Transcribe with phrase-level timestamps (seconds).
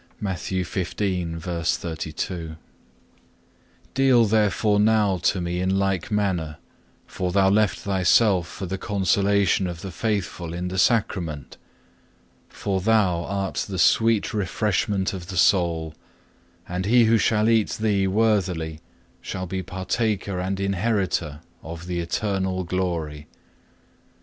[0.19, 0.65] (3)
[3.93, 6.57] Deal therefore now to me in like manner,
[7.05, 11.57] for Thou left Thyself for the consolation of the faithful in the Sacrament.
[12.49, 15.93] For Thou art the sweet refreshment of the soul,
[16.67, 18.79] and he who shall eat Thee worthily
[19.21, 23.27] shall be partaker and inheritor of the eternal glory.